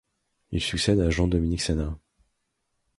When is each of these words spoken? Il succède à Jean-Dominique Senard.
Il 0.51 0.61
succède 0.63 0.99
à 0.99 1.11
Jean-Dominique 1.11 1.61
Senard. 1.61 1.95